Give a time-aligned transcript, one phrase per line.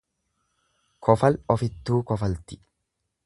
[1.07, 2.61] Kofal ofittuu kofalti.